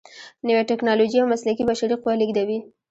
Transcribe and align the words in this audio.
نوې 0.47 0.63
ټیکنالوجې 0.69 1.17
او 1.21 1.31
مسلکي 1.33 1.63
بشري 1.69 1.95
قوه 2.01 2.13
لیږدوي. 2.19 2.59